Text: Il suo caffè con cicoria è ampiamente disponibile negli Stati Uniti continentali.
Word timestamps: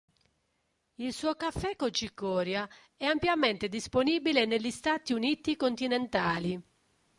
Il 0.95 1.13
suo 1.13 1.35
caffè 1.35 1.75
con 1.75 1.93
cicoria 1.93 2.67
è 2.97 3.05
ampiamente 3.05 3.69
disponibile 3.69 4.45
negli 4.47 4.71
Stati 4.71 5.13
Uniti 5.13 5.55
continentali. 5.55 6.59